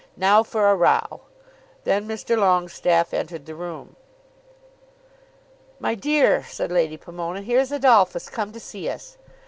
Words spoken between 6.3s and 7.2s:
said Lady